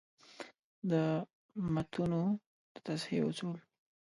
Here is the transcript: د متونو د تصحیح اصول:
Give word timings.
د 0.91 0.93
متونو 1.73 2.21
د 2.73 2.75
تصحیح 2.85 3.21
اصول: 3.29 3.57